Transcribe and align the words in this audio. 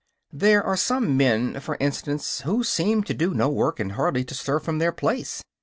There 0.33 0.63
are 0.63 0.75
some 0.77 1.15
men, 1.15 1.59
for 1.59 1.77
instance, 1.79 2.41
who 2.41 2.63
seem 2.63 3.03
to 3.03 3.13
do 3.13 3.35
no 3.35 3.49
work 3.49 3.79
and 3.79 3.91
hardly 3.91 4.23
to 4.23 4.33
stir 4.33 4.57
from 4.59 4.79
their 4.79 4.91
place. 4.91 5.43